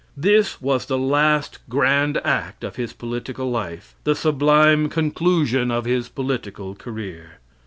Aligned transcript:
This 0.17 0.59
was 0.59 0.87
the 0.87 0.97
last 0.97 1.59
grand 1.69 2.17
act 2.25 2.63
of 2.63 2.75
his 2.75 2.91
political 2.91 3.51
life 3.51 3.93
the 4.03 4.15
sublime 4.15 4.89
conclusion 4.89 5.69
of 5.69 5.85
his 5.85 6.09
political 6.09 6.73
career. 6.73 7.33